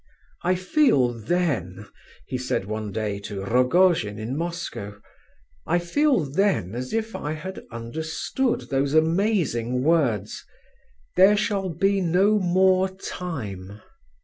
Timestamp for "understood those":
7.69-8.95